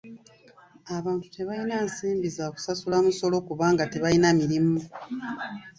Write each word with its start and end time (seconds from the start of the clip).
Abantu 0.97 1.25
tebalina 1.35 1.77
nsimbi 1.87 2.27
za 2.37 2.45
kusasula 2.53 2.97
musolo 3.05 3.37
kubanga 3.47 3.83
tebalina 3.91 4.27
mirimu. 4.39 4.77